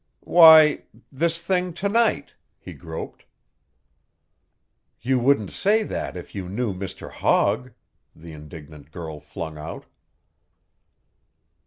"Why 0.25 0.81
this 1.11 1.39
thing 1.39 1.73
to 1.73 1.87
night," 1.87 2.33
he 2.57 2.73
groped. 2.73 3.25
"You 4.99 5.19
wouldn't 5.19 5.51
say 5.51 5.83
that 5.83 6.17
if 6.17 6.33
you 6.33 6.49
knew 6.49 6.73
Mr. 6.73 7.11
Hogg," 7.11 7.73
the 8.15 8.33
indignant 8.33 8.89
girl 8.91 9.19
flung 9.19 9.59
out. 9.59 9.85